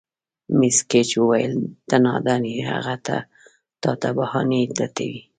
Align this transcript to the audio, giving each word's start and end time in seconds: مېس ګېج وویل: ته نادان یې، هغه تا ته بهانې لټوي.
مېس 0.57 0.77
ګېج 0.91 1.09
وویل: 1.17 1.53
ته 1.87 1.95
نادان 2.05 2.43
یې، 2.51 2.59
هغه 2.71 2.95
تا 3.81 3.89
ته 4.01 4.09
بهانې 4.17 4.61
لټوي. 4.77 5.21